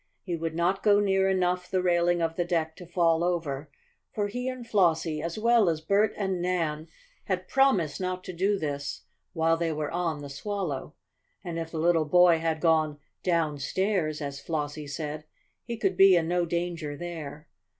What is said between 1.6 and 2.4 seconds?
the railing of